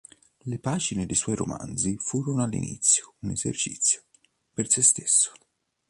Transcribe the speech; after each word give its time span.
Le 0.47 0.57
pagine 0.57 1.05
dei 1.05 1.13
suoi 1.15 1.35
romanzi 1.35 1.95
furono 1.99 2.41
all'inizio 2.41 3.13
un 3.19 3.29
esercizio 3.29 4.01
per 4.51 4.67
sé 4.67 4.81
stesso. 4.81 5.31